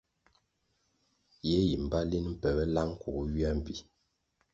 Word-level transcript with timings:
Ye 1.49 1.57
yi 1.67 1.75
mbpa 1.83 1.99
linʼ 2.11 2.25
mpebe 2.33 2.63
lang 2.73 2.91
kugu 3.01 3.21
ywia 3.31 3.49
mbpi. 3.59 3.75